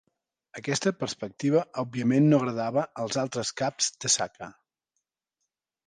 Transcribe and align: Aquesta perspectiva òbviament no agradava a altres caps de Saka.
Aquesta 0.61 0.93
perspectiva 1.01 1.61
òbviament 1.83 2.31
no 2.31 2.39
agradava 2.41 2.87
a 2.87 3.07
altres 3.25 3.55
caps 3.63 3.95
de 4.07 4.15
Saka. 4.19 4.53